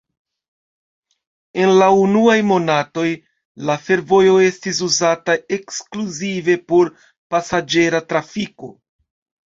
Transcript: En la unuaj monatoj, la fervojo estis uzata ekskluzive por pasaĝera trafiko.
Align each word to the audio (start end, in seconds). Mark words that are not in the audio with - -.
En 1.65 1.73
la 1.81 1.89
unuaj 2.05 2.37
monatoj, 2.53 3.05
la 3.69 3.77
fervojo 3.89 4.41
estis 4.49 4.83
uzata 4.91 5.39
ekskluzive 5.61 6.61
por 6.73 6.95
pasaĝera 7.35 8.07
trafiko. 8.13 8.77